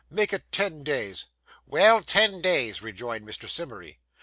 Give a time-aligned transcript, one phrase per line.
[0.09, 1.25] 'Make it ten days.'
[1.67, 3.47] 'Well; ten days,' rejoined Mr.
[3.47, 3.99] Simmery.